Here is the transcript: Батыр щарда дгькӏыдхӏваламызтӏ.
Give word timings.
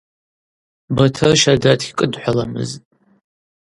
Батыр 0.95 1.29
щарда 1.41 1.73
дгькӏыдхӏваламызтӏ. 1.79 2.85